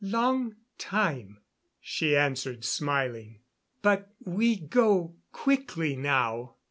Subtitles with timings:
[0.03, 1.41] "Long time,"
[1.79, 3.41] she answered, smiling.
[3.83, 6.55] "But we go quickly now."